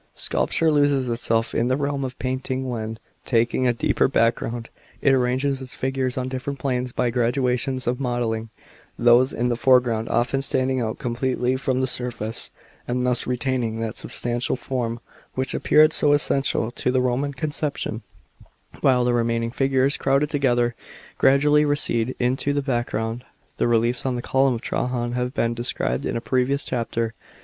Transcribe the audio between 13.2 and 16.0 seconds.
retaining that substantial form which appea ed